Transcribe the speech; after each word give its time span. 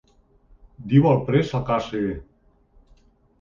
Diu 0.93 1.05
el 1.09 1.21
pres 1.27 1.51
al 1.59 1.67
carceller. 1.67 2.17